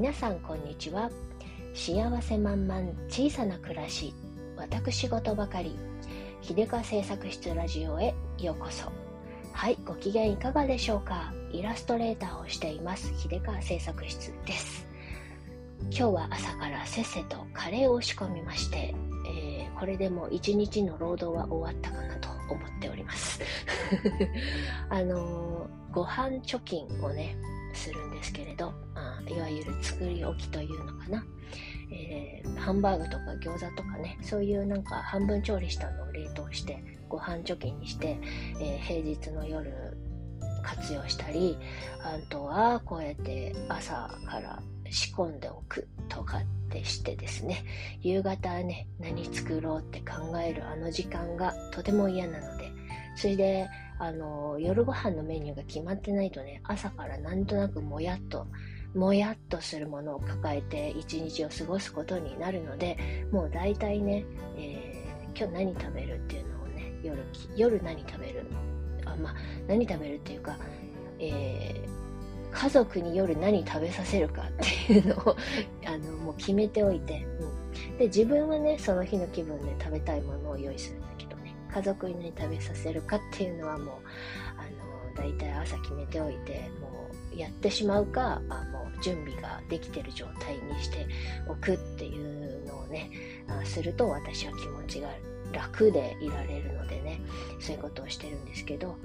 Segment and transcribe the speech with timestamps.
[0.00, 1.10] 皆さんこんにちは。
[1.74, 4.14] 幸せ満々小さな暮らし
[4.56, 5.78] 私事ばかり。
[6.40, 8.90] 秀川製作室ラジオへようこそ。
[9.52, 11.34] はいご機嫌いかがでしょうか。
[11.52, 14.86] イラストレーターをしています秀川製作室です。
[15.90, 18.94] 今日は朝からせっせとカレーを仕込みまして、
[19.28, 23.38] えー、これでも一日の労働は終わったかなと思っております。
[24.88, 27.36] あのー、ご飯貯金をね
[27.74, 28.72] するんですけれど、
[29.28, 31.24] いわゆる作り置きというのかな、
[31.92, 38.18] えー、ハンバーグとか餃子とかねそういうなんか半分調理したのを冷凍してご飯貯金にして、
[38.60, 39.96] えー、平日の夜
[40.62, 41.58] 活用したり
[42.02, 47.64] あとはこうやって朝から仕込んでおくとかってしてですね。
[48.00, 52.72] 夕方ね何作ろうって考えるあの時間がとても嫌なので
[53.16, 58.46] それであの夜ご飯のメニューが決まってないとね朝からなんとなくもやっと
[58.94, 64.24] もやっとするものを抱えて一日を過ごすことになるのでもう大体ね、
[64.56, 67.24] えー、今日何食べるっていうのをね夜
[67.56, 68.46] 夜何食べる
[69.04, 69.34] あまあ
[69.68, 70.56] 何食べるっていうか、
[71.20, 74.52] えー、家族に夜何食べさせるかっ
[74.86, 75.36] ていうのを
[75.86, 81.54] あのもう決めておいて、うん、で自分はねその日の気分で食べたいものを用意するんだけどね。
[81.72, 83.86] 家族に何食べさせるかっていうのはもう
[84.58, 86.99] あの大体朝決めておいてもう
[87.36, 91.06] やってしまうかあもう準備ができてる状態にして
[91.48, 93.10] おくっていうのをね
[93.48, 95.08] あすると私は気持ちが
[95.52, 97.20] 楽でいられるのでね
[97.58, 98.96] そういうことをしてるんですけど。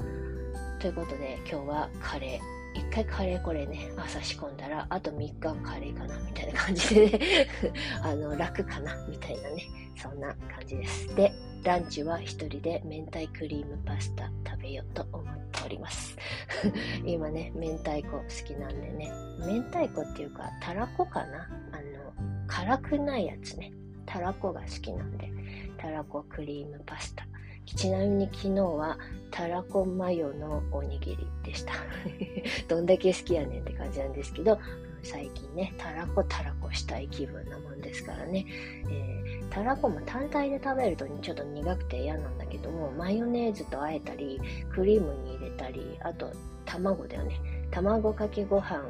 [0.80, 2.56] ということで今日はカレー。
[2.78, 7.48] 一回カレーこれね朝仕込んだらあと3日カレーかなみたいな感じでね。
[8.04, 9.68] あの楽かなみたいなね。
[9.96, 11.16] そんな感じです。
[11.16, 11.32] で
[11.66, 16.16] ランチは一人で明太クリームパスタ食べようと思っております。
[17.04, 19.12] 今ね明太子好きなんでね。
[19.40, 21.50] 明太子っていうかたらこかな？
[21.72, 23.74] あの辛くないやつね。
[24.06, 25.32] たらこが好きなんで。
[25.78, 27.26] たらこクリームパスタ。
[27.66, 29.00] ちなみに昨日は
[29.32, 31.74] たらこマヨのおにぎりでした。
[32.70, 34.60] どんだけ好きやねんって感じなんですけど、
[35.02, 38.46] 最近ね、たらこたらこしたい気分なもんですからね、
[38.90, 44.40] え、たらこも単体で食べるとちょっと苦くて嫌なんだけども、マヨネーズとあえたり、
[44.74, 46.32] クリームに入れたり、あと
[46.66, 47.40] 卵だよね。
[47.72, 48.84] 卵かけご飯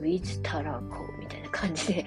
[0.00, 2.04] with たらこみたいな感じで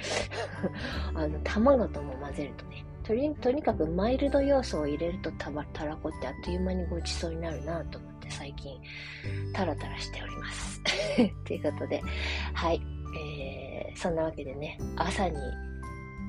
[1.15, 8.77] あの、卵とも混ぜるとね、とにとにかくマイルド要素を入れるとたたらこってあっという間にごちそうになるなと思って最近
[9.53, 10.81] タラタラしております。
[11.45, 12.01] ということで、
[12.53, 12.81] はい、
[13.21, 15.37] えー、そんなわけでね、朝に、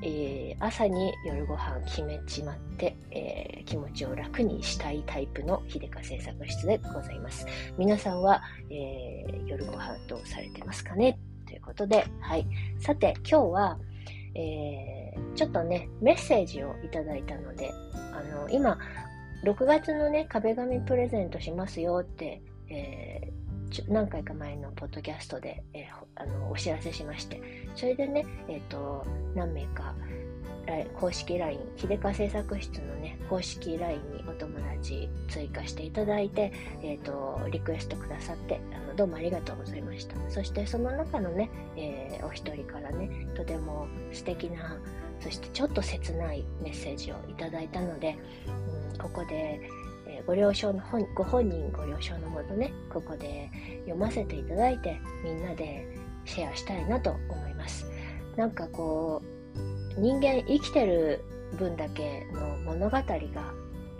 [0.01, 7.45] えー、朝に夜ご飯決めちまって、えー、気持ちを楽にしたいタイプの秀香製作室でございます。
[7.77, 11.17] 皆さんは、えー、夜ご飯どうされてますかね？
[11.45, 12.47] ということで、はい。
[12.79, 13.79] さて、今日は、
[14.35, 14.99] えー
[15.35, 17.71] ちょっとね、メッセージをいただいたので、
[18.13, 18.77] あの、今、
[19.43, 23.31] 6月のね、壁紙プレゼントしますよって、え、
[23.87, 27.41] 何回か前のポッドキャストで、えー、あのお知らせしまして、
[27.75, 29.95] それでね、え、ー、と、何名か、
[30.99, 36.51] 公式 LINE、秀川製作室のね、公式 LINE にお友達追加していただいて、
[36.83, 40.15] え、ー、と、リクエストくださって、あのどうもありがとうございました。
[40.29, 44.77] そしてその中のね、えー、お一人からね、とても素敵な
[45.19, 48.17] そしてちょっと切ないメッセージをいただいたので、
[48.93, 49.59] うん、ここで、
[50.25, 53.49] ご了承の本ご本人ご了承のもとねここで
[53.81, 55.87] 読ませていただいてみんなで
[56.25, 57.85] シェアしたいなと思います。
[58.35, 61.23] なんかこう人間生きてる
[61.57, 63.03] 分だけの物語が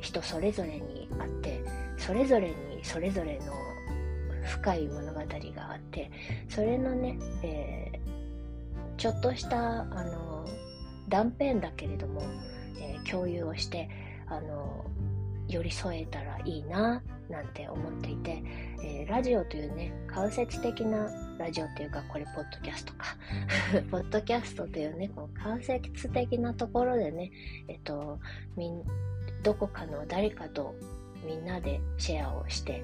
[0.02, 1.62] 人それぞれにあって
[1.98, 3.54] それぞれにそれぞれの
[4.46, 5.26] 深い物語が
[5.72, 6.12] あって
[6.48, 10.48] それのね、えー、ちょっとしたあの
[11.10, 12.22] 断片だけれども、
[12.80, 13.90] えー、共有をして
[14.28, 14.86] あの
[15.50, 18.44] 寄り添えたらいいななんて思っていて、
[18.84, 23.06] えー、ラジオというね間接的なラジオっていうかこれポッドキャストか。
[23.92, 27.32] ポッドキャストというねこの間接的なところでね
[27.68, 28.20] えっと
[28.56, 28.84] みん
[29.44, 30.76] どこかの誰かと
[31.26, 32.84] みんなでシェアをして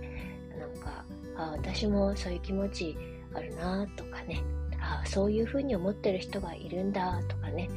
[0.57, 1.05] なんか
[1.37, 2.97] あ私もそういう気持ち
[3.33, 4.41] あるなとかね。
[4.85, 7.69] あそういうふうに思ってる人がいるんだとかね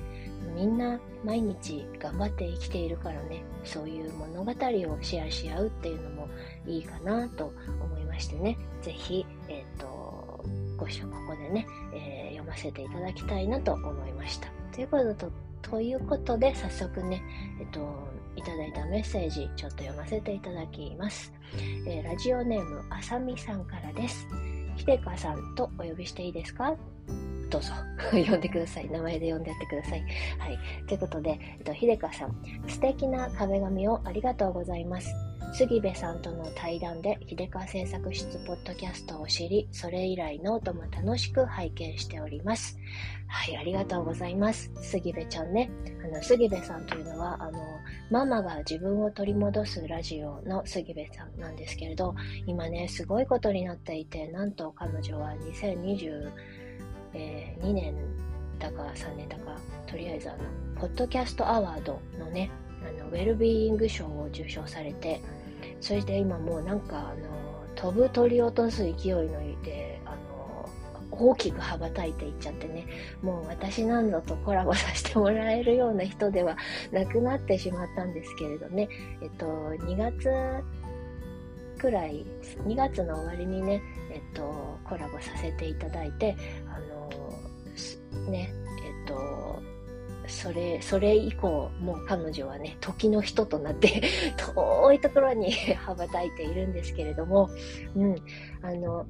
[0.59, 3.45] みんな毎日頑張って生きているからね。
[3.63, 4.55] そういう物語を
[5.03, 6.29] シェアし合うっていうのも
[6.67, 8.59] いいかなと思いましてね。
[8.83, 10.45] 是非、えーと、
[10.77, 11.65] ご一緒ここでね、
[11.95, 14.49] えー、読ませていただきたいなと思いました。
[14.73, 15.33] ということと
[15.63, 17.23] ということで早速ね
[17.61, 21.33] えっ、ー、といただいたメッセージちょっと読ませていただきます、
[21.87, 24.27] えー、ラジオネームあさみさんからです。
[24.77, 26.75] ひでかさんとお呼びしていいですか？
[27.51, 27.73] どうぞ
[28.13, 28.91] 呼んでください。
[28.91, 30.01] 名前で呼んでやってください。
[30.39, 30.59] はい。
[30.87, 32.37] ということで、えっと、ひでかさん、
[32.67, 35.15] 素敵な壁紙をありがとうございます。
[35.53, 42.79] 杉部さんとの対談で秀川製作室ポッドキャストを知り、それ以来ノートも楽しく拝見しております。
[43.27, 44.71] はい、ありがとうございます。
[44.81, 45.71] 杉部ちゃんね。
[46.05, 47.61] あの、杉部さんというのは、あの、
[48.11, 52.15] ママが自分を取り戻すラジオの杉部さんなんですけれど、
[52.47, 56.31] 今ね、すごいことになっていて、なんと彼女は2020
[57.15, 57.95] 2022年
[58.59, 59.57] だか3年だか、
[59.87, 60.39] とりあえずあの、
[60.81, 62.51] ポッドキャストアワードのね、
[62.83, 65.21] あのウェルビーイング賞を受賞されて、
[65.81, 67.39] そして今もうなんかあの
[67.75, 70.69] 飛ぶ鳥落とす勢いのであの
[71.11, 72.87] 大きく羽ばたいていっちゃってね
[73.23, 76.57] もう私なんぞとコラボさせてもらえるような人では
[76.93, 78.89] なくなってしまったんですけれどね。
[79.23, 80.29] えっと2月
[81.79, 82.27] くらい
[82.67, 83.81] 2月の終わりにね
[84.11, 86.88] えっとコラボさせていただいてあの
[88.29, 88.53] ね
[88.85, 89.63] えっと
[90.29, 94.03] それ、それ以降、もう彼女はね、時の人となって
[94.37, 97.49] 遠いところに 羽ばたいているんですけれども、
[97.97, 98.17] うん、
[98.63, 99.07] あの、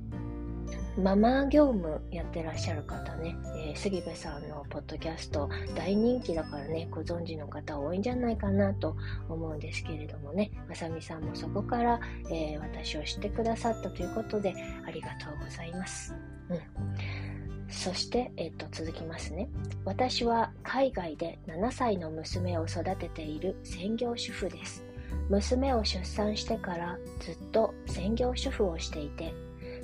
[0.96, 8.96] ママ業務やってらっしゃる方ね、えー、杉部さんのポッドキャスト大人気だからね、ご存知の方多いんじゃないかなと
[9.28, 14.54] 思うんですけれどもね、まさみさんもそこから、えー、私を知ってくださったということで、
[14.86, 16.14] ありがとうございます。
[16.48, 17.27] うん
[17.70, 19.48] そして、えっと、続きますね。
[19.84, 24.84] 私は海外で7歳の娘を育てている専業主婦です。
[25.28, 29.34] 娘を出産してからずっと専業主婦をしていて、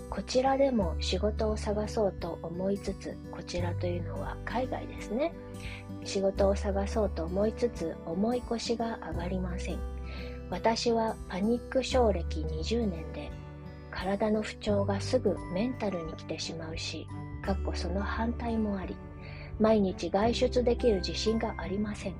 [0.08, 5.32] こちらでも仕事を探そうと思いつつ、こちらというのは海外ですね。
[6.04, 9.78] 仕事を探そうと思いつつ、重い腰が上がりません。
[10.50, 13.31] 私はパニック症歴20年で、
[13.90, 17.06] 体の不調がすぐメンタルに来てしまうし、
[17.44, 18.96] かっこその反対もあり、
[19.61, 22.14] 毎日外出できる自信がありません。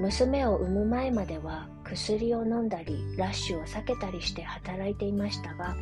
[0.00, 5.76] 娘を産む前までは薬を飲んだり、ラッシュを避けたりして働いていましたが、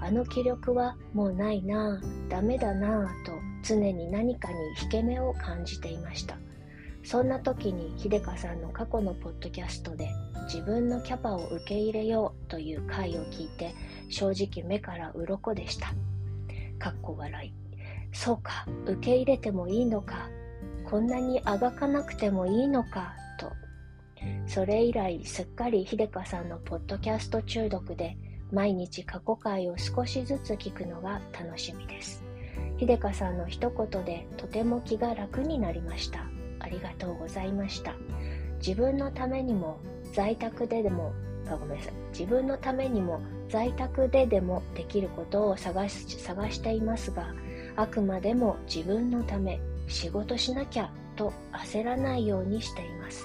[0.00, 3.32] あの気力はもうないなぁ、ダメだなぁと
[3.62, 6.36] 常に何かに引け目を感じていました。
[7.02, 10.08] そんな時に秀香さんの過去のポッドキャストで
[10.46, 13.74] 自分のキャパを受け入れようという回を聞いて
[14.08, 15.88] 正直目から鱗でした。
[16.78, 17.63] かっこ笑い。
[18.14, 20.30] そうか、受け入れてもいいのか、
[20.88, 23.52] こんなにあがかなくてもいいのか、と。
[24.46, 28.16] それ以来、すっかり秀香さんのポッドキャスト中毒で、
[28.52, 32.24] 毎日過去回を少しずつ聞くのが楽しみです。
[32.78, 36.20] 秀香さんの一言でとても気が楽になりました。
[36.60, 37.94] ありがとうございました。
[38.58, 39.78] 自分のためにも
[40.12, 41.12] 在宅ででも
[41.48, 47.34] あごめんなさい自分のためにも在宅ででもできることを探し探していますが
[47.76, 53.24] あくまでも自分のため仕事しなきゃと焦らないようにしています。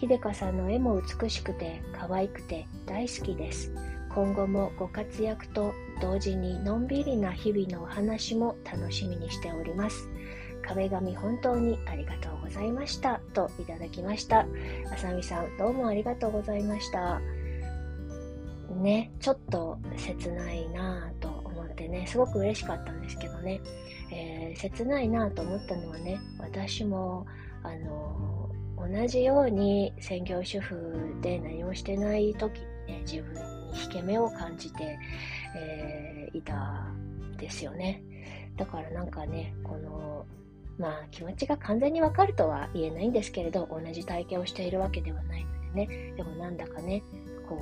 [0.00, 3.72] 秀香さんの絵も美しくて可愛くて大好きです。
[4.14, 10.08] 今後もご活躍と同時にのんびりな日々のお話も楽しみにしております。
[10.62, 14.46] 壁紙本当にありがとうございましたといただきました。
[14.92, 17.20] あさみさんどうもありがとうございました。
[18.76, 21.21] ねちょっと切ないなぁ。
[21.82, 23.60] てね、すごく嬉しかったんですけどね、
[24.12, 27.26] えー、切ないなと思ったのはね、私も、
[27.64, 33.40] あの同じように専業主婦で何もしてない時にね、自分に
[33.80, 34.98] 引け目を感じて、
[35.56, 38.02] えー、いたんですよね。
[38.56, 40.26] だからなんかね、この、
[40.78, 47.02] まあ気持ちが完全にわかるとは言えないんですけれど、同じ体験をしているわけではないのでね、でもなんだかね、
[47.48, 47.56] こ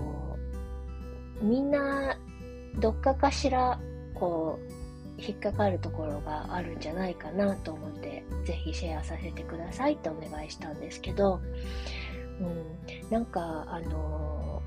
[1.43, 2.17] う、みんな
[2.79, 3.79] どっかかしら
[4.21, 4.73] こう
[5.21, 11.41] 引っかかるところがあるんじゃないかなと思ってぜひシェアさせてくださいってお願いしたんですけど、
[12.41, 14.62] うん、なんかあの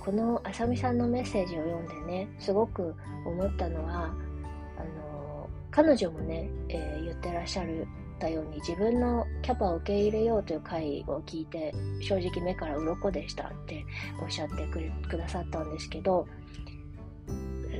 [0.00, 2.94] ー、このあさみさんのメッセージを読んでねすごく
[3.26, 7.86] 思ったのはあのー、彼女もね、えー、言ってらっしゃる
[8.22, 13.84] たように自分のキャパを受け入れようという回を聞いて正直目から鱗でしたって
[14.22, 14.64] おっしゃって
[15.08, 16.28] くださったんですけど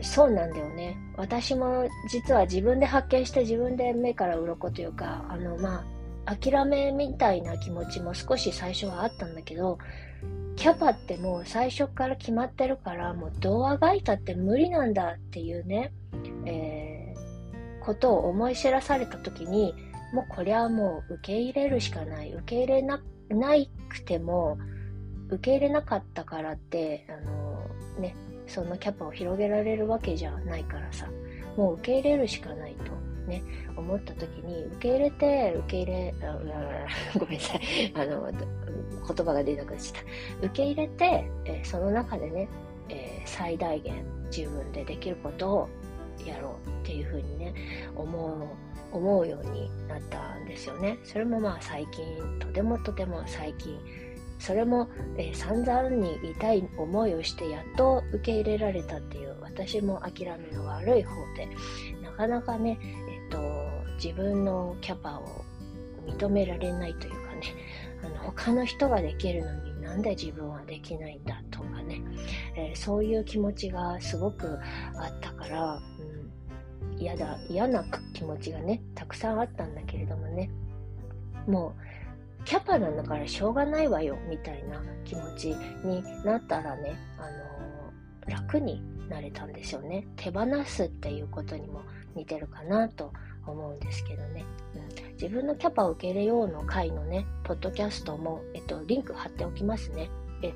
[0.03, 0.97] そうなんだよね。
[1.17, 5.85] 私も実は自分で発見して自分で目から鱗というか、あの、ま
[6.27, 9.79] あ、諦めみたいな気持ちも少し最初はあったんだけど、
[10.57, 15.93] キャパってもう最初から決まってるから、もうどうあがいたって無理なんだっていうね、
[16.47, 19.75] えー、ことを思い知らされた時に、
[20.13, 22.33] もうこれはもう受け入れるしかない。
[22.33, 23.01] 受け入れな、
[23.89, 24.59] くても、
[25.29, 28.15] 受け入れなかったからって、あの、ね、
[28.47, 31.09] そのキャパを広げられるわけじゃないからさ
[31.57, 32.93] もう受け入れるしかないと
[33.27, 33.43] ね、
[33.77, 36.15] 思った時に受け入れて受け入れ
[37.19, 37.61] ごめんなさい。
[37.95, 40.03] あの言葉が出なくなっちゃっ
[40.41, 40.47] た。
[40.47, 42.49] 受け入れて、え、その中でね、
[42.89, 44.05] えー、最大限
[44.37, 45.69] 自分でできることを
[46.27, 47.55] やろうっていうふうにね
[47.97, 50.99] 思う思うようになったんですよね。
[51.05, 52.05] それもまあ最近
[52.39, 53.79] とてもとても最近
[54.43, 61.49] それも、えー、散々に痛い思いをしてやっと受け入れられたっていう私も諦めの悪い方で
[62.03, 65.45] なかなかね、えっ、ー、と自分のキャパを
[66.09, 67.43] 認められないというかね
[68.05, 72.03] あの他の人ができるのになんで自分はできないんだとかね、
[72.57, 74.59] えー、そういう気持ちがすごく
[74.97, 75.81] あったから、
[76.91, 80.51] うん、嫌だ嫌な気持ちがねたくさんあったんだけれどもね
[81.47, 81.92] もう
[82.45, 90.07] キャパなんだからしょうがないわよみたいな気持ちになったらね、あのー、楽になれたんですよね。
[90.17, 91.83] 手放すっていうことにも
[92.15, 93.13] 似てるかなと
[93.47, 94.45] 思うんですけどね。
[94.75, 100.11] うん、自分のキャパを受け入れようの回のね、ポッドキャストも、えっと、リンク貼っておきますね。
[100.43, 100.53] え、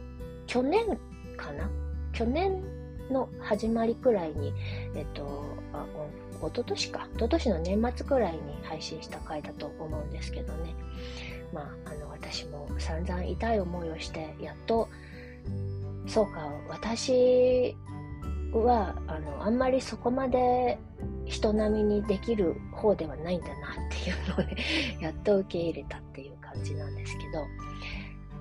[0.47, 0.99] 去年
[1.37, 1.71] かな？
[2.13, 2.63] 去年
[3.11, 4.53] の始まりくらいに、
[4.95, 5.25] えっと、
[5.73, 5.85] あ
[6.39, 10.75] 一昨年か、一昨年の年末くらいに配信した回だと思うんですけどね。
[11.53, 14.89] まあ、あの私も散々痛い思いをしてやっと
[16.07, 17.77] そうか私
[18.53, 20.79] はあのあんまりそこまで
[21.25, 23.55] 人並みにできる方ではないんだなっ
[23.91, 24.47] ていうのを
[25.03, 27.47] やっと受け入れたっていう感じなんですけど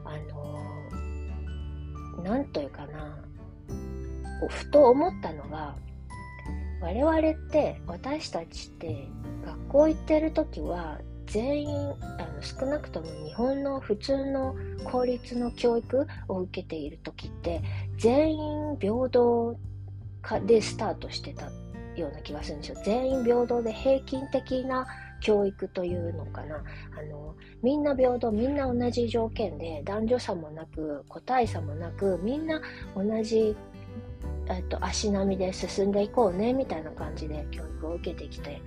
[0.05, 0.17] あ
[2.17, 3.17] のなんというかな
[4.49, 5.75] ふと思ったのが
[6.81, 9.07] 我々って私たちって
[9.43, 17.61] 学校行ってる時は全員あの少なくとも日本の普通の公立の教育を受けている時って
[17.97, 19.57] 全員平等
[20.45, 21.45] でスタートしてた
[21.95, 22.81] ような気がするんですよ。
[22.83, 24.85] 全員平等で平均的な
[25.21, 26.57] 教育というのかな。
[26.57, 32.61] あのみんな平等みんな同じ条件で男女差もなく個体差もなくみんな
[32.95, 33.55] 同じ
[34.49, 38.61] えっと、足並みで進んでいこうねみたいな感じで教育を受けてきて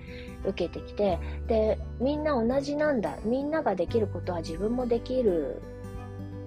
[0.45, 3.17] 受けてきてでみんな同じなんだ。
[3.23, 5.61] みんなができることは自分もできる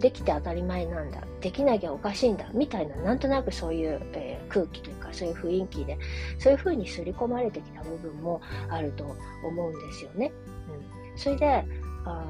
[0.01, 1.23] できて当たり前なんだ。
[1.41, 2.47] できなきゃおかしいんだ。
[2.53, 5.99] みたいななんとなくそういう、えー、空気というかそういう雰囲気で
[6.39, 10.33] そういう風に刷り込まれてきた部分もあると思うんですよね。
[11.12, 11.65] うん、それで
[12.05, 12.25] あ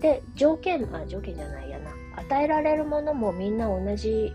[0.00, 1.90] で条件あ条件じゃないやな。
[2.16, 4.32] 与えられるものもみんな同じ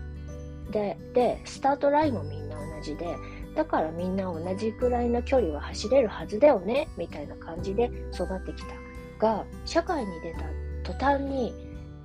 [0.70, 3.16] ででスタートラインもみんな同じで
[3.54, 8.74] だからみんな同じくらいの距離は走れるはずだよねみたいな感じで育ってきた。
[9.18, 10.40] が社会に出た
[10.82, 11.54] 途端に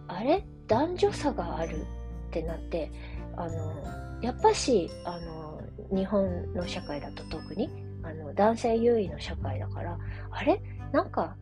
[0.07, 0.45] あれ？
[0.67, 1.85] 男女差があるっ
[2.29, 2.91] てなって
[3.35, 3.73] あの
[4.21, 5.61] やっぱしあの
[5.91, 7.69] 日本の社会だと特に
[8.03, 9.97] あの男性優位の社会だから
[10.29, 10.61] あれ？
[10.91, 11.35] なんか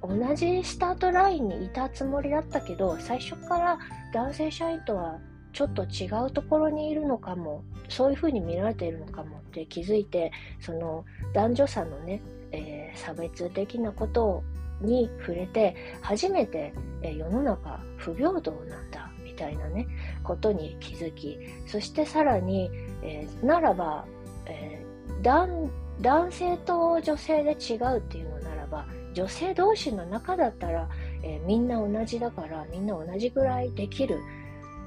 [0.00, 3.78] 同じスタートラインにいたつもりだったけど最初から
[4.12, 5.18] 男性社員とは
[5.52, 7.62] ちょっと違うところにいるのかも。
[7.92, 11.04] そういうふうに見られているのかもって気づいてその
[11.34, 14.42] 男女差のね、えー、差別的なこと
[14.80, 19.86] に触れて初めて、えー、世の中不平等なんだみたいなね
[20.24, 22.70] ことに気づきそしてさらに、
[23.02, 24.06] えー、ならば、
[24.46, 24.82] え
[25.22, 30.88] 男男性と女性で違うっていうのならば女性同士の中だったら、
[31.22, 34.20] えみんな同じだからみんな同じぐらいできる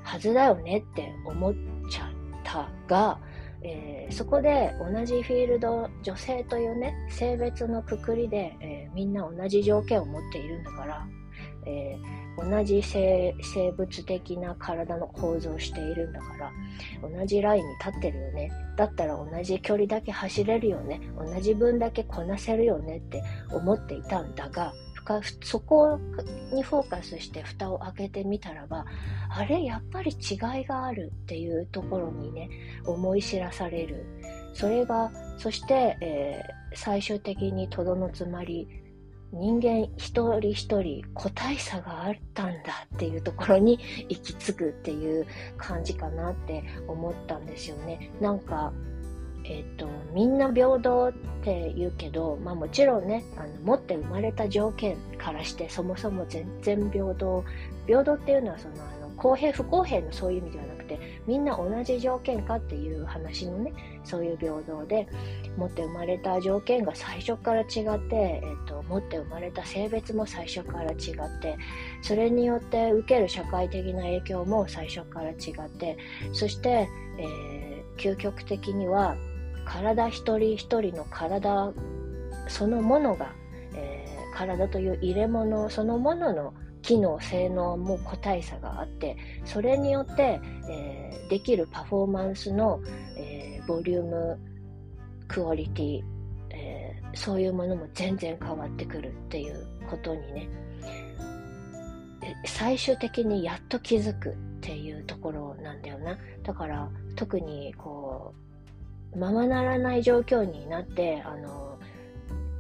[0.06, 1.54] はずだよねって思っ
[1.90, 2.10] ちゃっ
[2.44, 3.20] たが、
[3.64, 11.08] えー、そこで同じフィールド女性というね性別のくくりで、えー、みんな同じ条件を持っているんだから、
[11.66, 13.34] えー、同じ生
[13.76, 16.52] 物的な体の構造をしているんだから
[17.02, 18.52] 同じラインに立ってるよね。
[18.78, 21.02] だったら同じ距離だけ走れるよね。
[21.18, 24.74] 同じ分だけこなせるよねって思っていたんだが
[25.42, 26.00] そこ
[26.52, 28.86] にフォーカスして蓋を開けてみたらば
[29.30, 32.50] あれやっぱり違いがあるっていうところにね
[32.86, 34.06] 思い知らされる。
[34.54, 38.68] それがそして、えー、最終的にとどのつまり
[39.34, 45.26] 人間一人一人個体差があったんだっていうところに 行き着くっていう
[45.58, 48.12] 感じかなって思ったんですよね。
[48.22, 48.72] なんか
[49.48, 57.44] えーと、みんな平等って言うけど、まあ、もちろんねあの持って生まれた条件からしてそもそも全然平等。
[57.86, 63.74] 平等っていうのはそのあの公平不公平のそういう意味ではなくてみんな同じ条件かっていう話のね
[64.04, 65.08] そういう平等で
[65.56, 70.98] 持って生まれた条件が最初から違って、えーと、持って生まれた性別も最初から違っ
[71.42, 71.58] て
[72.02, 75.98] それによって受ける社会的な影響も最初から違って
[76.34, 79.16] そして、えー、究極的には
[79.66, 81.74] 体一人一人の体
[82.48, 83.34] そのものが、
[83.74, 92.80] えー、体という入れ物そのものの機能性能も個体差があってそれによって、えー、できるパフォーマンスの、
[93.18, 94.40] えー、ボリューム
[95.28, 96.02] クオリティ、
[96.52, 100.48] えー、そういうものも全然変わってくるっていうことにね。
[102.46, 106.18] 最終的にやっと気づくっていうところなんだよな。
[106.44, 108.55] だから特にこう
[109.16, 111.78] ままならない状況になってあの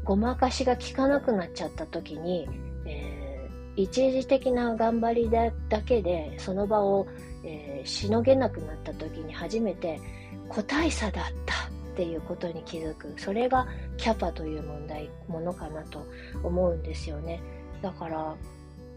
[0.04, 2.48] ごまかしが効かなくなっちゃった時に、
[2.86, 7.08] えー、一時的な頑張りだけでその場を、
[7.44, 10.00] えー、しのげなくなった時に初めて
[10.48, 11.56] 個体差だった
[11.96, 13.14] っていうことに気づく。
[13.18, 16.06] それがキャパという問題ものかなと
[16.44, 17.42] 思うんですよね。
[17.82, 18.36] だから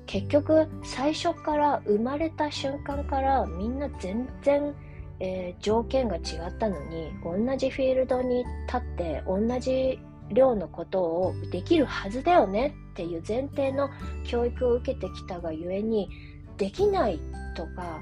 [0.06, 4.74] 結局最初から生まれた瞬間からみんな全然、
[5.20, 9.98] えー、条件が違ったのに同じフィールドに立って同じ
[10.30, 13.90] 量のことをできるはずだよねっていう前提の
[14.24, 16.08] 教育を受けてきたがゆえに
[16.56, 17.20] できない
[17.56, 18.00] とか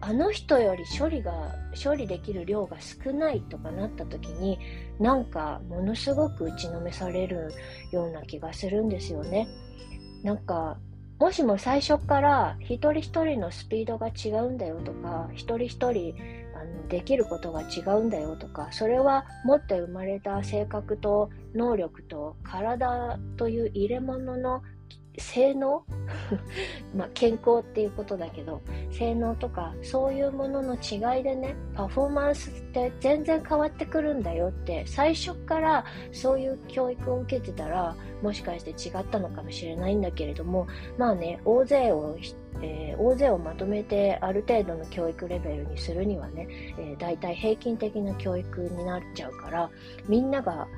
[0.00, 1.32] あの人より処理が
[1.82, 4.58] 処理できる量が少ないとかなった時に
[5.00, 7.50] なんかものすごく打ちのめされる
[7.90, 9.48] ような気がするんですよね。
[10.22, 10.76] なんか
[11.18, 16.14] もしも最初から一人一人のスピードが違うんだよとか一人一人
[16.88, 24.62] できることが違うんだよとかそれは持って生まれた性格と能力と体という入れ物の
[25.18, 25.84] 性能？
[26.94, 40.66] まあ健康っていうことだけど性能とかそういうものの違いでねパフォーマンスって全然変わってくるんだよって最初からそういう教育を受けてたらもしかして違ったのかもしれないんだけれども
[40.98, 42.16] まあね大勢を
[42.62, 46.46] えー、大勢をまとめてある程度の教育レベルにするにはね、
[46.78, 49.70] えー、大体平均的な教育になっちゃうから
[50.08, 50.68] みんなが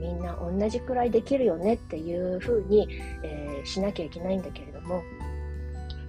[0.00, 2.88] みんな同じくらいできるよねっていう風に、
[3.22, 5.02] えー、しなきゃいけないんだけれども、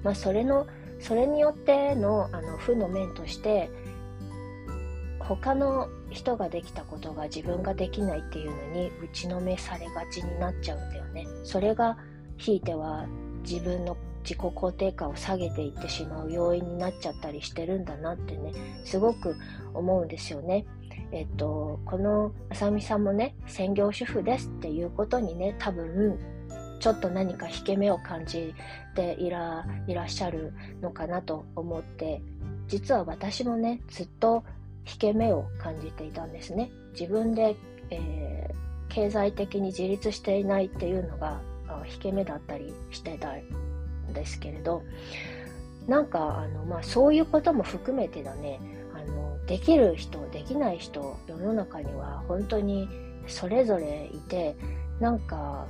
[0.04, 0.68] まあ、それの
[1.00, 3.70] それによってのあの負の面として
[5.20, 11.26] 他の人ができたことが自分ができないっていうのに打ちのめされがちになっちゃうんだよね。
[11.44, 11.98] それが
[12.38, 13.08] ひいては
[13.44, 18.52] 自分の自己肯定感を下げていってしまう要因になっちゃったりしてるんだなってね
[18.84, 19.36] すごく
[19.74, 20.66] 思うんですよね。
[21.12, 26.20] えっと、このあさみさんもね専業主婦ですっていうことにね多分
[26.80, 28.54] ちょっと何か引け目を感じ
[28.96, 32.22] ていらいらっしゃるのかなと思って
[32.68, 34.44] 実は私もねずっと
[34.86, 37.56] 引け目を感じていたんですね自分で、
[37.92, 41.42] えー、経済的に自立していないっていうのが
[41.92, 43.36] 引け目だったりしてた
[44.14, 44.84] ですけれど
[45.88, 48.60] なんかあの、まあ、そういうことも含めてだね
[48.94, 52.90] あのできる人できない人世の中には本当に
[53.28, 54.56] それぞれいて
[55.00, 55.66] なんか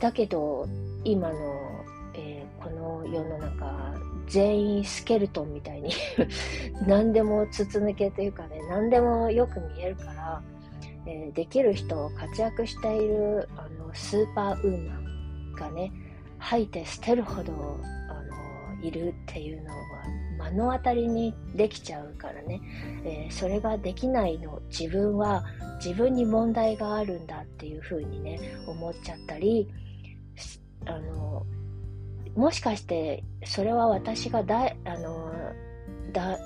[0.00, 0.68] だけど
[1.04, 1.34] 今の、
[2.14, 3.94] えー、この世の中
[4.26, 5.92] 全員スケルトンみたいに
[6.86, 10.42] 何でも筒抜けというかね何でもよく見えるから、
[11.06, 15.92] えー、できる人活躍しているあのスーパーウーマンがね
[16.40, 18.14] 吐いて捨てるほどあ
[18.78, 19.76] のいるっていうのは
[20.50, 22.60] 目の当たりにできちゃうからね、
[23.04, 25.44] えー、それができないの自分は
[25.84, 29.68] 自分に問題があるんだっていうふうにね思っちゃったり
[30.86, 31.44] あの
[32.34, 35.32] もしかしてそれは私がだあの
[36.12, 36.38] だ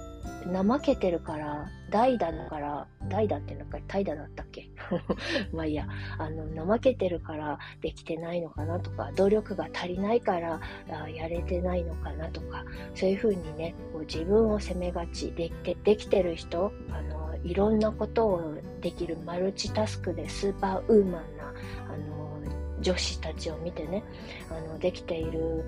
[0.46, 4.68] 怠けてるから代打だから代打ってなんか怠惰だったっけ？
[5.52, 5.86] まあいいや。
[6.18, 10.60] あの怠けてるからできてないのかなとか努力が足りないから
[11.08, 21.54] やれてないのかなとかそういうふうにねこう自分を責めがちででできてる人あのいろんなことをできるマルチタスクでスーパーウーマンな
[21.92, 22.40] あの
[22.80, 24.02] 女子たちを見てね
[24.50, 25.64] あのできている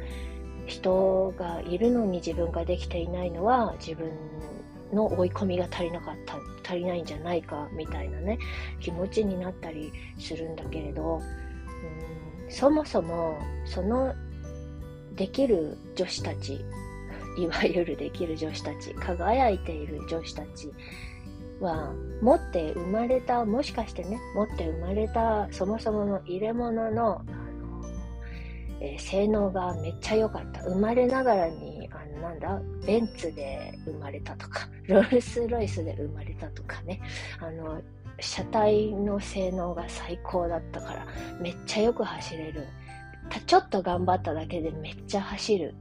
[0.66, 4.10] 人がいるのに自分ができていないのは自分
[4.92, 8.38] の追い込みが足りなかった足りないんじゃないかみたいなね
[8.80, 14.14] 気持ちになったりするんだけれどうんそもそもその
[15.14, 16.64] できる女子たち
[17.38, 20.72] いわゆるできる女子たち輝いている女子たち
[21.60, 27.22] は持って生まれたもしかしてね持って生まれたそもそもの入れ物の
[28.80, 30.62] えー、性能がめっちゃ良かった。
[30.64, 31.75] 生まれながらに、
[32.20, 37.00] なんだ、ベンツで生まれたとか、 ロールスロイスで生まれたとかね、
[37.40, 37.80] あの、
[38.20, 41.06] 車体の性能が最高だったから、
[41.40, 42.66] めっちゃよく走れる。
[43.46, 45.74] ちょっと頑張っただけでめっちゃ走る。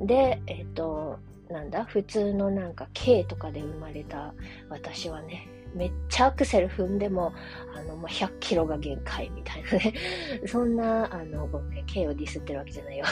[0.00, 1.18] で、えっ、ー、と、
[1.50, 4.34] なんだ、普通のなんか K とかで生まれた
[4.68, 7.32] 私はね、めっちゃアクセル踏んでも、
[7.74, 9.94] あの、まあ、100キロが限界みたいなね。
[10.46, 13.04] そんな、あの、ごめん、K をディスってるわけじゃないよ。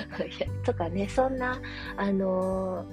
[0.64, 1.60] とかね、そんな、
[1.96, 2.86] あの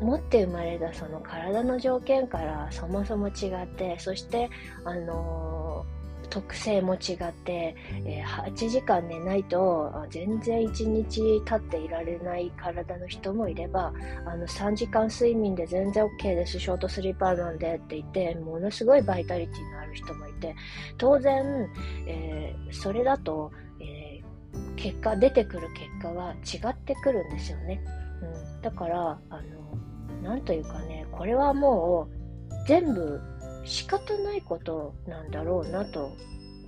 [0.00, 4.48] 持って生まれたその体の条件からそもそも違って、そして、
[4.84, 5.84] あの
[6.30, 13.92] 特性も違って、えー、8時間寝ないと全然1日経っていられない体の人もいれば
[14.26, 16.58] あの3時間睡眠で全然 OK です。
[16.58, 20.54] ショートスリーパーなんでって言ってものすごいバイタリティのある人もいて
[20.96, 21.68] 当然、
[22.06, 27.80] えー、それだと、えー、結果出てくる結果は違ってくるんですよね、
[28.22, 33.20] うん、だからあのなんというかねこれはもう全部
[33.68, 36.16] 仕方ないことなんだろうなと、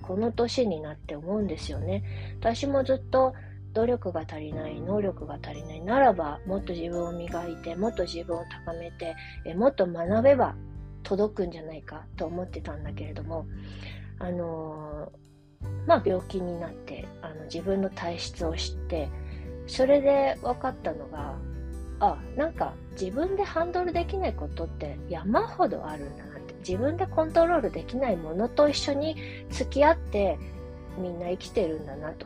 [0.01, 2.03] この年になって思うんですよね。
[2.39, 3.33] 私もずっと
[3.73, 10.55] 努力が足りない、能力が足りないならば、もっと自分を磨いて、もっと自分を高めて、えもっと学べば
[11.03, 13.45] 届くんじゃないかと思ってたんだけれども、
[14.19, 19.09] あのー、まあ病気になって、あの自分の体質を知って、
[19.65, 21.35] それで分かったのが、
[21.99, 26.30] あ、なんか自分でハンドルできないことって山ほどあるんだ
[26.67, 29.15] 自分でコントロールできないものと一緒に
[29.49, 30.37] 付き合って
[30.97, 32.25] みんな生きてるんだなと。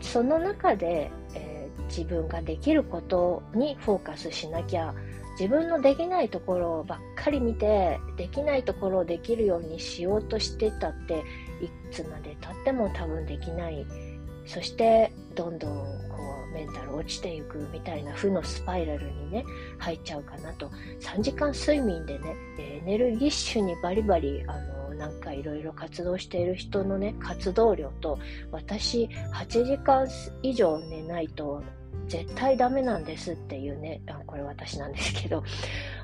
[0.00, 4.94] その中で、えー、自分ができることにフォーカスしなきゃ
[5.38, 11.24] 自分のできないところばっかり見てできないところをできるようにしようとしてたって
[11.60, 13.86] いつまでたっても多分できない
[14.46, 15.93] そしてどんどん
[16.54, 19.44] メンタル落ちていくみたいな負のスパイラルにね
[19.78, 20.70] 入っちゃうかなと。
[21.00, 28.18] 3時間睡眠でねエネルギッシュにバリバリあのなんかいろいろ活動している人のね活動量と
[28.52, 30.06] 私8時間
[30.42, 31.62] 以上寝ないと
[32.08, 35.42] 絶対ダメなんですっていうね、あこれ私なんですけど、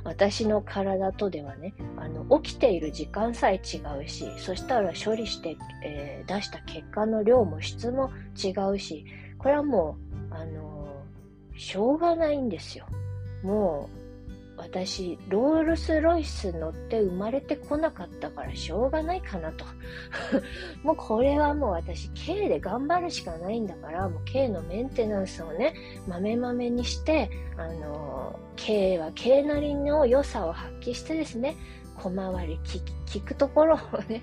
[0.05, 8.11] 私の体とではね、あの、起きている時間さえ違うし、そしたら処理して、えー、出した結果の量も質も
[8.43, 9.05] 違うし、
[9.39, 11.03] これはもう、あの、
[11.57, 12.87] しょうがないんですよ。
[13.43, 14.01] もう、
[14.61, 19.65] 私、ロールスロイス乗って生まれてこなかったからしょうがないかなと。
[20.85, 25.75] もうこれはもう私、K で頑張るしかないんだから、もう K のメンテナンスをね、
[26.07, 31.57] まめまめにして、あの、K は K なりの良さを発揮してですね、
[31.97, 32.61] 小回り
[33.07, 34.23] 聞くところをね、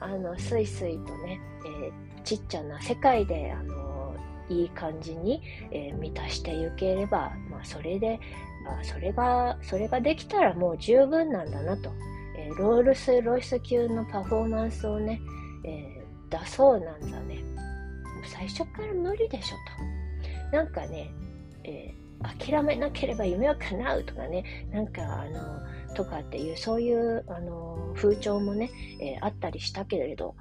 [0.00, 3.87] あの、スイスイとね、えー、ちっちゃな世界で、あの、
[4.48, 8.18] いい感じに、えー、満たしていければ、まあ、それで、
[8.66, 11.90] あそれが、それができたらもう十分なんだなと。
[12.36, 15.20] えー、ロールス・ロイス級のパフォーマンスをね、
[15.64, 17.42] えー、出そうなんだね。
[18.24, 19.56] 最初から無理でしょ
[20.50, 20.56] と。
[20.56, 21.10] なんかね、
[21.64, 30.34] え、諦めなければ夢は叶うとかね、なんかあの、とかっていう、そういうあの風潮もね、えあったりしたけれど、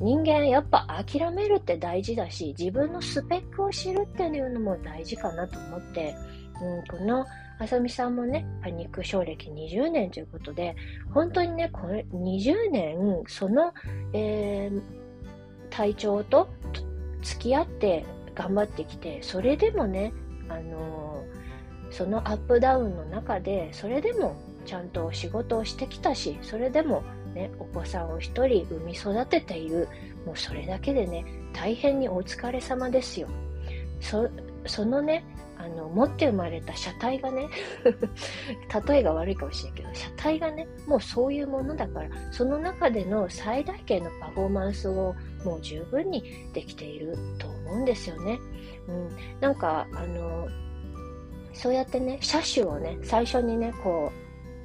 [0.00, 6.14] 人間やっぱ諦めるって大事だし、自分のスペックを知るっていうのも大事かなと思って、
[6.60, 7.26] うん、この
[7.58, 10.76] あさみさんもね、パニック症歴20年ということで、
[11.12, 13.72] 本当にね、これ20年、その、
[14.12, 14.82] えー、
[15.70, 16.48] 体調と
[17.22, 18.04] 付き合って
[18.34, 20.12] 頑張ってきて、それでもね、
[20.50, 27.02] あのー、そのアップダウンの中で、それでもちゃんと仕事をしてきたし、それでも
[27.36, 29.88] ね、お子さんを一人産み育てている、
[30.24, 33.28] もうそれだけでね、大変にお疲れ様ですよ。
[34.00, 35.22] そのね、
[35.58, 37.48] あの、持って生まれた車体がね
[38.88, 48.38] 例えが悪いかもしれないけど、車体がね、もうそういうものだから、その中での最大限のパフォーマンスをもう十分にできていると思うんですよね。
[48.88, 49.08] うん。
[49.40, 50.48] なんか、あの、
[51.52, 54.10] そうやってね、車種をね、最初にね、こ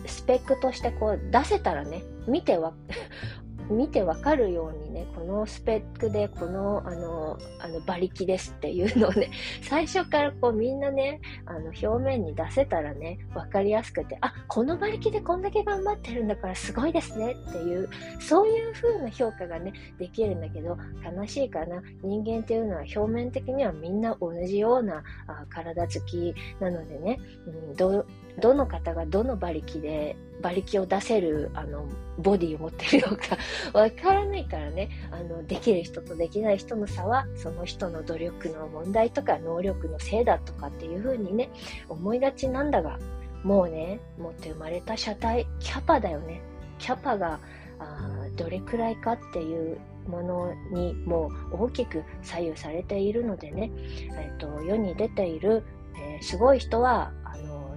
[0.06, 2.74] う、スペックとしてこう出せたらね、見てわ、
[3.70, 9.30] 見てわかるようにね、このスペックで、この、あの、あの、馬力ですっていうのをね、
[9.64, 21.82] 最初からこうみんなね、あの、表面に出せたらね、わかりやすくて、あ、この馬力でこんだけ頑張ってるんだからすごいですねっていう、そういう風な評価がね、できるんだけど、悲しいかな。
[22.04, 28.06] 人間っていうのは表面的にはみんな同じようなあ体つきなのでね、うん、ど、
[28.40, 33.38] どの方がどの馬力で馬力を出せるあのボディを持ってるのか
[33.74, 34.90] わからないからね。
[35.12, 41.50] あのできる人とできない人の差はその人の努力の問題とか能力のせいだとかっていう風にね
[41.90, 43.00] 思いがちなんだが
[43.44, 46.42] もうね持って生まれた車体キャパだよね。
[46.80, 47.40] キャパが
[47.80, 53.72] あどれくらいかっていうものにもう大きく左右されているのでね、
[54.18, 55.64] えーと、世に出ている、
[55.96, 57.12] えー、すごい人は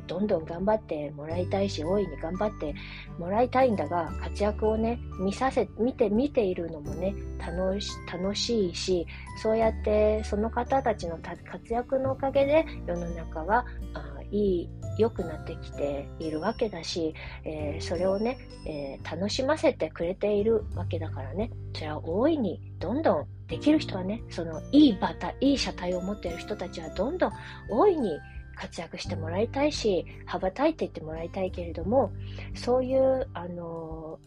[0.06, 2.74] どんどん頑張ってもらいたいし、大いに頑張って
[3.18, 9.06] もらいたいんだが、活躍をね、見させ、見て、見ているのもね、楽し、楽しいし、
[9.42, 13.64] そうやってその方たちの活躍のおかげで世の中は、
[13.94, 17.14] あいい、良くなってきているわけだし、
[17.44, 27.32] えー、それをね、えー、楽しませてくれているわけだからね、それは大いにどんどんできる人はね、そのいいバタ、いい車体を持っている人たちはどんどん
[27.70, 28.18] 大いに
[28.56, 32.12] 活躍してもらいたいし、羽ばたいていってもらいたいけれども、
[32.54, 34.18] そういう、あの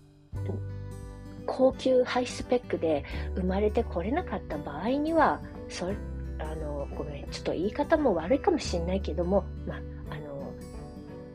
[1.47, 3.03] 高級ハイスペックで
[3.35, 5.95] 生まれてこれなかった場合には、それ、
[6.39, 9.77] あの、ごめん、ちょっと言い方も悪いかもしれないけども、まあ、
[10.11, 10.51] あの、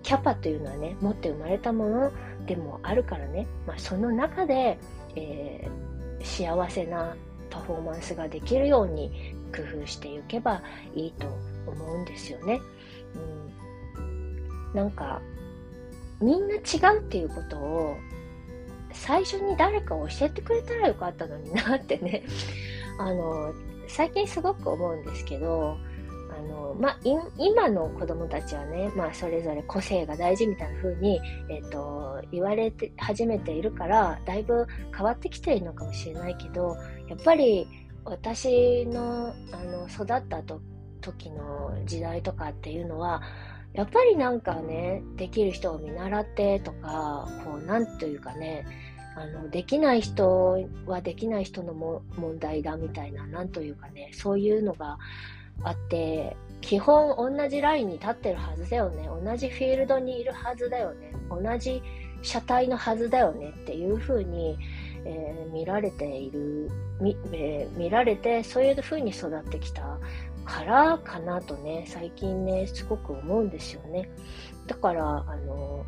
[0.03, 2.13] キャパというのはね、持って生まれたもの
[2.47, 4.79] でもあるからね、まあ、その中で、
[5.17, 7.17] えー、幸せな
[7.51, 10.63] パフォーマンスができるように工夫していけば
[10.95, 11.27] いいと
[11.67, 12.61] 思うんですよね。
[13.15, 15.21] うん、なんか、
[16.21, 16.59] みんな違
[16.97, 17.97] うっていうことを
[18.93, 22.25] 最初に誰か教えてくれたらよかったのになってね、
[22.99, 23.53] あの、
[23.89, 25.77] 最近すごく思うんですけど、
[26.31, 26.99] あの、まあ、
[27.39, 36.77] 今の子供たちはね、まあ、それぞれ個性が大事みたいな風に、えっ、ー、と、言われて始めているから、だいぶ変わってきているのかもしれないけど、
[37.09, 37.67] やっぱり
[38.05, 40.61] 私の、あの、育ったと
[41.03, 43.21] 時の時代とかっていうのは、
[43.75, 48.67] やっぱりなんかね、できる人を見習ってとか、こう、なんというかね、
[49.17, 54.99] あの、できない人はできない人のも問題だみたいな、なんというかね、そういうのが
[55.63, 59.09] あって、基本同じラインに立ってるはずだよね。
[59.09, 61.13] 同じフィールドにいるはずだよね。
[61.31, 61.83] 同じ
[62.23, 64.57] 車体のはずだよねっていうふうに、
[65.05, 69.99] えー、見られている、見,、えー、見られて、そういうふうに育ってきた
[70.45, 74.09] からかなとね、最近ね、すごく思うんですよね。
[74.67, 75.85] だから、あの、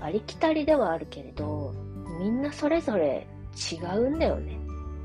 [0.00, 1.74] ありきたりではあるけれど、
[2.18, 3.26] みんなそれぞれ
[3.72, 4.58] 違うんだよね。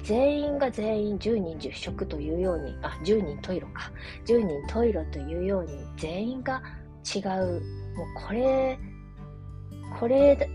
[0.04, 3.92] 全員が全員10人10食というように、あ、10人トイロか。
[4.26, 6.62] 10人トイロというように、全員が
[7.04, 7.24] 違う。
[7.24, 8.80] もうこれ、
[10.00, 10.50] これ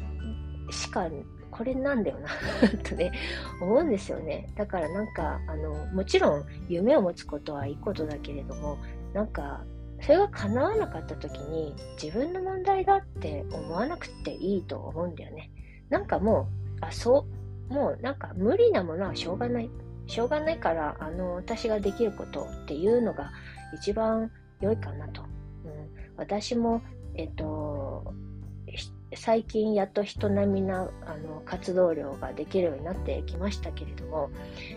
[0.71, 1.09] しか
[1.53, 2.29] これなんだよな
[2.83, 3.13] とね、
[3.61, 4.49] 思うんですよね。
[4.57, 8.79] だからなんか、あの、もちろん夢を持つことはいいことだけれども、
[9.13, 9.63] なんか、
[10.01, 15.51] それが叶わなかった時に自分の問題だって思わなくていいと思うんだよね。
[15.91, 16.49] なんかも
[16.81, 17.27] う、あ、そ
[17.71, 19.71] う、もうなんか無理なものはしょうがない。
[20.07, 23.31] しょうがないから、あの、私ができることっていうのが
[23.75, 25.23] 一番良いかなと。
[25.23, 26.83] うん、私も、
[27.15, 28.13] えっと、
[29.17, 34.31] 最近やっと人並みなあの活動量ができるようになってきましたけれども、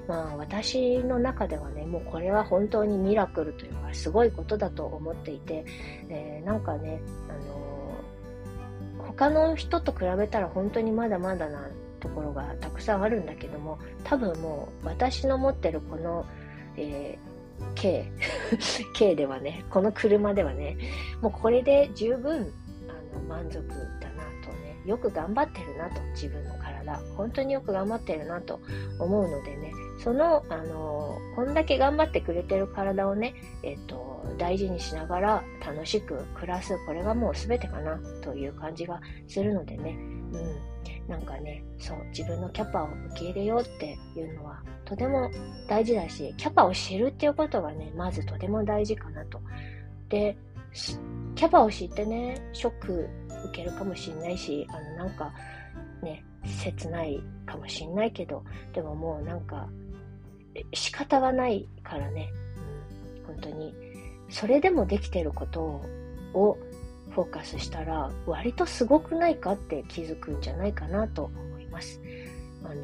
[0.07, 5.65] まあ私の中ではね、もうこれは本当にミラクルというかすごいことだと思っていて、
[6.09, 7.33] えー、なんかね、あ
[8.99, 11.69] のー、他の人と比べたら本当にまだまだな
[11.99, 16.25] ところがたくさんあるんだけども、多分もう私の持ってるこの、
[16.77, 17.35] えー
[17.73, 18.11] K
[18.93, 20.77] K ではね、この車ではね、
[21.21, 22.51] もうこれで十分
[22.89, 23.63] あの満足
[24.85, 26.99] よく頑張ってるなと、自分の体。
[27.17, 28.59] 本当によく頑張ってるなと
[28.99, 29.71] 思うのでね、
[30.03, 39.97] その、あの、こんだけ頑張ってくれてる体をね、えっと、大事にしながら楽しく暮らす、これがもう全てかなという感じがするのでね、
[40.31, 40.75] うん。
[41.07, 45.29] なんかね、そう、自分のキャパを受け入れようっていうのはとても
[45.67, 49.39] 大事だし、キャパを知るっていうことがね、まずとても大事かなと。
[50.09, 50.37] で、
[51.35, 53.09] キャパを知ってね、ショック
[53.45, 55.33] 受けるかもしんないし、あの、なんか、
[56.01, 59.67] ね、切ないかもしんないけど、でももうなんか、
[60.73, 62.31] 仕方がないからね、
[63.19, 63.73] うん、本当に、
[64.29, 65.81] それでもできてること
[66.33, 66.57] を
[67.11, 72.01] フォーカスしたら、割とすごくないかって気づくんじゃないかなと思います。
[72.63, 72.75] あの、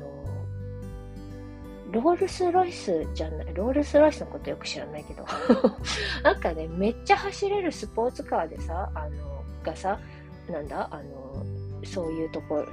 [1.91, 5.25] ロールスロイスじゃない、ロールスロイスのことよく知らないけど、
[6.23, 9.99] なんかね、めっちゃ走れるスポーツカーでさ、あの、がさ、
[10.49, 11.45] なんだ、あの、
[11.83, 12.67] そういうところ、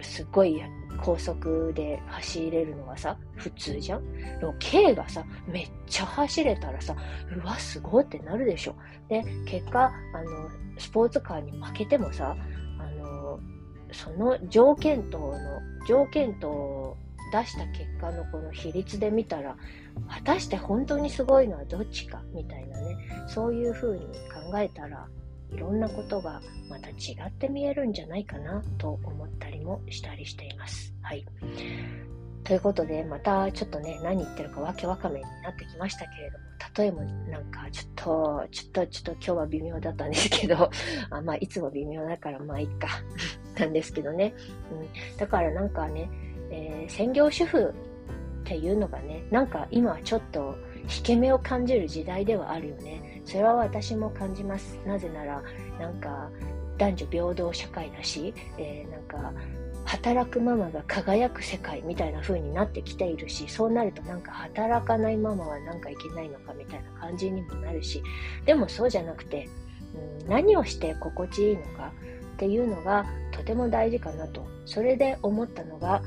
[0.00, 0.62] すっごい
[1.02, 4.12] 高速で走れるのがさ、普通じゃん？
[4.38, 6.96] でも K がさ、めっちゃ走れたらさ、
[7.34, 8.74] うわ、すごいってなるでしょ。
[9.08, 12.36] で、結果、あの、スポーツカーに負けてもさ、
[12.78, 13.38] あの、
[13.92, 15.34] その条件との、
[15.86, 16.96] 条件と
[17.32, 19.56] 出した結果のこの比率で見たら、
[20.08, 22.96] 果たして本当にすごいのはどっちかみたいなね、
[23.28, 24.06] そういう風に
[24.50, 25.06] 考えたら、
[25.52, 30.94] いろんなことがまた違って見えるんじゃないかなと思ったりもしたりしています。
[31.02, 31.24] はい。
[32.44, 36.44] ということで、またちょっとね、何言ってるかわけわかめになってきましたけれども、
[36.76, 40.70] 例えばなんかちょっと、ちょっと、ちょっと今日は微妙だったんですけど、
[41.10, 42.88] あまあいつも微妙だからまあいいか、
[43.58, 44.34] なんですけどね。
[44.72, 46.08] うん、だからなんかね、
[46.50, 47.74] えー、専業主婦
[48.42, 53.09] っていうのがね、なんか今はちょっと引け目を感じる時代ではあるよね。
[53.24, 54.78] それは私も感じます。
[54.86, 55.42] なぜなら、
[55.78, 56.30] なんか
[56.78, 59.32] 男女平等社会だし、えー、なんか
[59.84, 68.02] 働くママが輝く世界みたいな風になってきているしそうなるとなんか働かないママはなんかいけないのかみたいな感じにもなるし
[68.46, 69.48] でもそうじゃなくて、
[70.22, 71.92] うん、何をして心地いいのか
[72.34, 76.06] っていうのがとても大事かなとそれで思ったのがあの、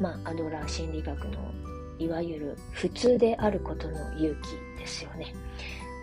[0.00, 1.52] まあ、アドラー心理学の
[1.98, 5.32] いわゆる普通であることの勇気ですよね。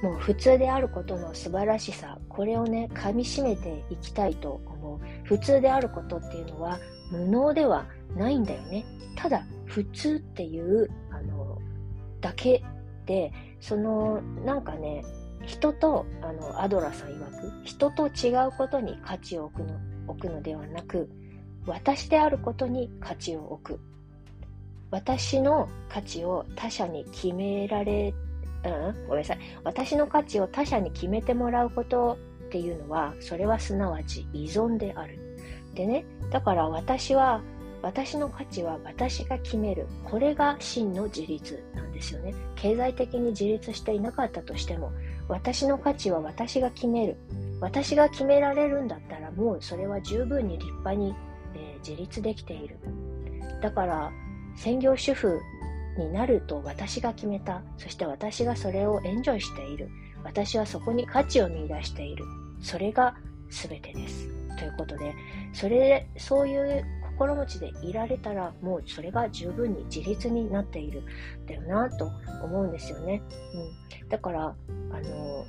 [0.01, 4.99] もう普通であることの素晴らしさ、これをね、噛み締めていきたいと思う。
[5.25, 6.79] 普通であることっていうのは
[7.11, 8.85] 無能ではないんだよね。
[9.17, 11.57] ただ、普通っていう、あの、
[12.21, 12.63] だけ
[13.05, 15.03] で、その、なんかね、
[15.45, 21.09] 人と、あの、アドラさん曰く、人と違うことに価値を置くの、置くのではなく、
[21.65, 23.79] 私であることに価値を置く。
[24.91, 28.13] 私の価値を他者に決められ
[28.63, 29.39] うん、ごめんなさい。
[29.63, 32.17] 私の価値を他者に決めてもらうこと
[32.47, 35.19] っていうのは、それはすなわち依存である。
[35.75, 37.41] でね、だから私は、
[37.81, 39.87] 私の価値は私が決める。
[40.03, 42.33] これが真の自立なんですよね。
[42.55, 44.91] 経済的に自立していなかったとしても、
[45.29, 47.15] 私の価値は私が決める。
[47.61, 51.15] 私が決められるんだったら、もうそれは十分に立派に、
[51.55, 52.77] えー、自立できている。
[53.61, 54.11] だから、
[54.57, 55.39] 専業主婦
[55.99, 57.61] になると私が決めた。
[57.77, 59.89] そして私がそれをエンジョイしている。
[60.23, 62.25] 私はそこに価値を見出している。
[62.61, 63.15] それが
[63.49, 64.27] 全てです。
[64.57, 65.15] ということで、
[65.53, 66.85] それ、そういう
[67.19, 71.03] 心持ちでいられたら、もうそれが十分に自立になっている。
[71.45, 72.11] だよなと
[72.43, 73.21] 思うんですよね。
[74.01, 74.09] うん。
[74.09, 75.45] だから、あの、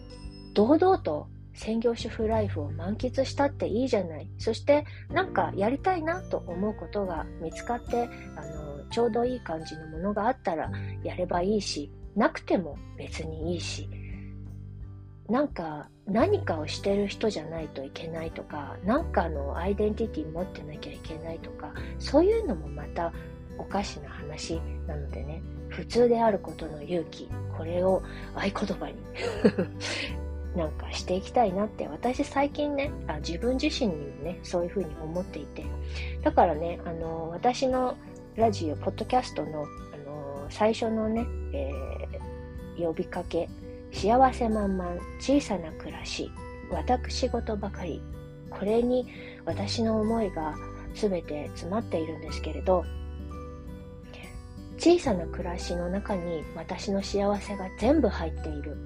[0.55, 4.29] 堂々と専業主婦ライフを満喫したっていいじゃない。
[4.39, 10.71] そして、なんかやりたいなと思うことが見つかって、あの、ちょうどいい感じのものがあったら
[11.03, 13.89] やればいいし、なくても別にいいし、
[15.29, 23.13] なんか何かをしてる人じゃないといけないとか、なんかのアイデンティティ持ってなきゃいけないとか、そういうのもまた
[23.57, 28.03] おかしな話なのでね、普通であることの勇気、これを
[28.35, 28.95] 合言葉に
[30.57, 35.65] なんかしていきたいなって私最近ねあ自分自身にもねそういうふうに思っていて。
[36.23, 37.97] だからねあの私の
[38.37, 43.49] ラジオ、ポッドキャストの、あのー、最初のね、えー、呼びかけ、
[43.93, 46.31] 幸せ満々、小さな暮らし、
[46.71, 48.01] 私事ばかり。
[48.49, 49.07] これに
[49.45, 50.55] 私の思いが
[50.95, 52.85] 全て詰まっているんですけれど、
[54.79, 58.77] 小さな暮らしの中に私の幸せが全部入っている。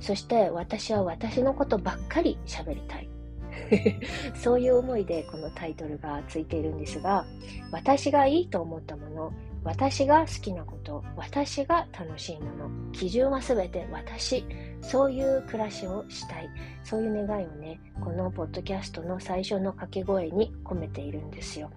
[0.00, 3.11] そして私は私のことばっかり喋りたい。
[4.34, 7.24] そういう思いでこのタイトルがついているんですが、
[7.70, 9.32] 私がいいと思ったもの、
[9.64, 14.44] 私が好きなこと、私が楽しいもの、基準はすべて私、
[14.80, 16.48] そういう暮らしをしたい。
[16.82, 21.70] そういう願いをね、このポッドキャストの最初の掛け声に込めているんですよ。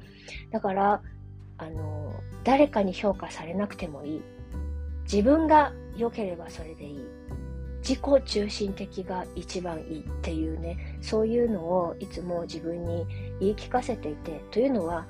[0.51, 1.01] だから、
[1.57, 2.11] あの、
[2.43, 4.21] 誰かに評価されなくてもいい。
[5.03, 7.14] 自分が良ければそれでいい。
[7.87, 13.05] 自己中心的が一番いいっていうね、そういうのをいつも自分に
[13.39, 15.05] 言い聞かせていて、というのは、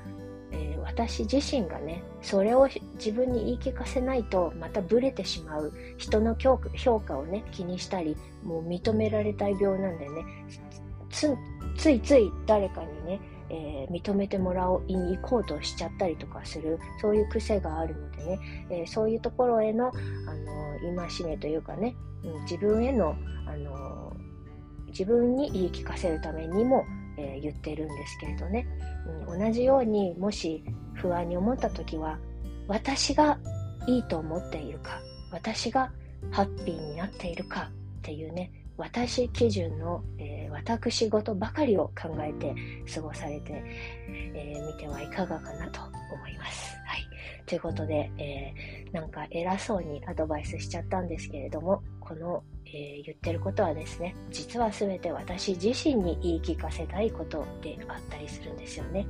[0.52, 10.26] えー、私自身がね、それを自分に言い聞かせないとまたブレてしまう人の評価をね、気にしたり、もう認められたい病なんでね、
[11.10, 11.34] つ
[11.78, 23.16] ついつい誰かにね、えー、認めてもらおうに行こうとしちゃったりとかする、そういう癖があるのでね、えー、そういうところへの、あの戒めというかね、うん、自分への、
[23.48, 24.14] あの
[24.88, 26.86] 自分に言い聞かせるためにも、
[27.18, 28.66] えー、言ってるんですけれどね、
[29.28, 32.18] うん、同じようにもし不安に思った時は
[32.68, 33.38] 私が
[33.88, 35.92] いいと思っているか私が
[36.32, 37.70] ハッピーになっているか
[38.00, 42.56] っていうね私基準の、えー、私事ばかりを考えて
[42.94, 43.54] 過ごされて
[44.10, 46.76] み、えー、てはいかがかなと思います。
[46.86, 47.06] はい
[47.46, 59.06] ということで、えー、なんか偉そうにアドバイスしちゃったんですけれども、この、えー、言ってることはですね、実は全て私自身に言い聞かせたいことであったりするんですよね。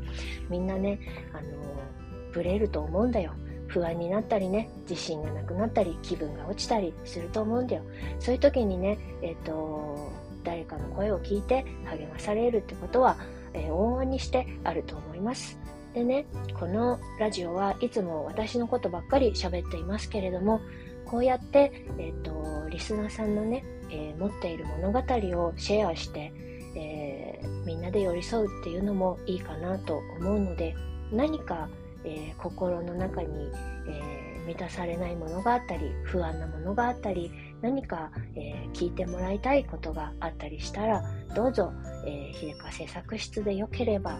[0.50, 1.00] みんなね、
[1.34, 3.34] あのー、ブレると思うんだよ。
[3.76, 7.84] 不安になったりね、自信がなくなったり、気分が落ちたりすると思うんだよ。
[8.20, 10.14] そういう時にね、えっ、ー、と、
[10.46, 13.18] 誰かの声を聞いて励まされるってことは、
[13.54, 15.60] えー、往々にしてあると思います。
[15.94, 16.26] でね、
[16.58, 20.62] このラジオはいつも私のことばっかり喋っていますけれども、
[21.04, 26.32] こうやって、えっ、ー、と、リスナーさんのね、えー、持っている物語をシェアして、
[26.78, 30.76] えー、みんなで寄り添うっていうのもいいかなと思うので、
[31.12, 31.68] 何か、
[32.06, 33.52] え心の中に、
[33.88, 37.32] え満たされないものがあったり、不安なものがあったり、
[37.62, 41.04] 何か、え聞いてもらいたいことがあったりしたら、
[41.34, 41.74] どうぞ、
[42.06, 44.20] えー、秀川製作室でよければ、あ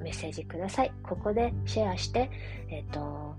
[0.00, 0.92] メッセージください。
[1.02, 2.30] ここでシェアして、
[2.68, 3.34] え、ー、と、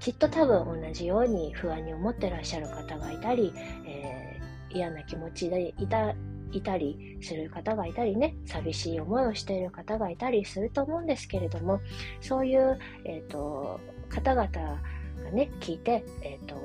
[0.00, 3.52] きっと多分同じように不安に思ってらっしゃる方がいたり、
[3.86, 6.14] えー、嫌な気持ちでいた
[6.56, 11.80] いたりする方がいたりね、寂しい思いをしている方がいたりすると思うんですけれども、
[12.20, 14.80] そういう、えーと、方々が
[15.32, 16.56] ね、聞いて、えーと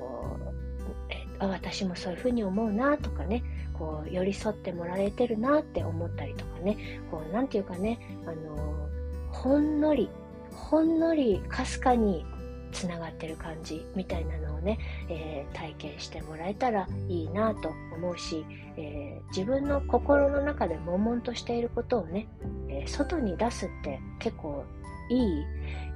[1.10, 3.44] えー、私もそういうふうに思うなとかね、
[3.78, 8.88] こう寄り添ってもらえてるなって思ったりとかね、こうなんていうかね、あの
[9.32, 10.10] ほんのり、
[10.52, 12.26] ほんのりかすかに
[12.72, 18.46] つながってる感じみたいなのをね、えー、体験してもらえたらいいなと思うし、
[18.78, 22.28] えー、自分の心の中で悶々としていることをね、
[22.70, 24.66] えー、外に出すって結構
[25.10, 25.42] い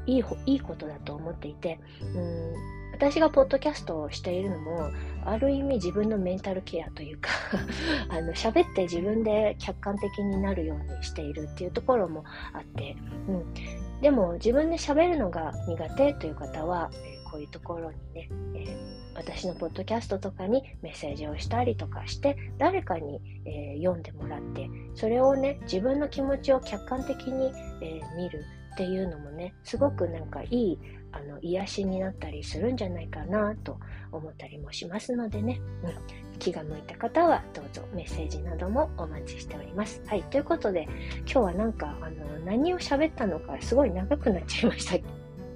[0.07, 4.89] い、いい、いいことだと思っていて、うん私がポッドキャストをしているのも、
[5.25, 7.29] ある意味自分のメンタルケアというか
[8.07, 12.23] あの、喋って自分で客観的になるようにしているっていうところも
[12.53, 12.95] あって、
[13.27, 13.53] うん。
[14.01, 18.77] でも自分で喋るのが苦手という方は、え、こういうところにね、え、
[19.15, 30.79] 私のポッドキャストとかにメッセージをしたりとかして、誰かに、え、読んでもらって、それをね、自分の気持ちを客観的に、え見るっていうのもね、すごくなんかいい
[31.15, 33.79] あの癒しになったりするんじゃないかなと
[34.11, 40.01] 思ったりもしますのでね、うん、気が向いた方はどうぞメッセージなどもお待ちしております。
[40.07, 40.87] はい、ということで
[41.21, 45.07] 今日はなんかあの何を喋ったのかすごい長くなっちゃいました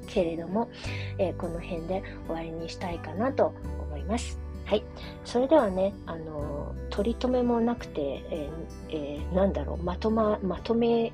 [0.07, 0.69] けれども、
[1.17, 3.53] えー、この辺で終わりにしたいかなと
[3.88, 4.39] 思います。
[4.65, 4.84] はい。
[5.25, 11.11] それではね、あの、取り留めもなくて、えーえー、なんだろう、まとま、まとめ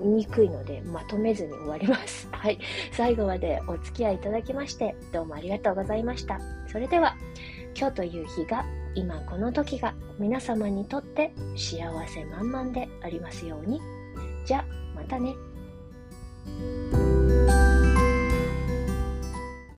[0.00, 2.28] にくいのでまとめずに終わります。
[2.32, 2.58] はい。
[2.92, 6.40] 最後までお付き合いいただきましてどうもありがとうございました。
[6.68, 7.16] それでは
[7.76, 8.64] 今日という日が
[8.94, 11.78] 今この時が皆様にとって幸
[12.08, 13.80] せ満々でありますように。
[14.44, 14.64] じゃ、
[14.94, 15.34] またね。